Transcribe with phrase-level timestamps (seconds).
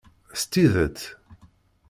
[0.39, 0.99] S tidet!